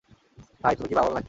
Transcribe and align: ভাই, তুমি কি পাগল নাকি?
ভাই, 0.63 0.73
তুমি 0.75 0.87
কি 0.89 0.95
পাগল 0.95 1.09
নাকি? 1.09 1.19